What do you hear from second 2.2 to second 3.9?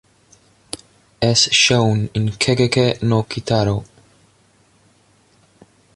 Gegege no Kitaro.